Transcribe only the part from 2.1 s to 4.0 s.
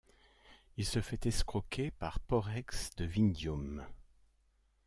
Porrex de Vindium.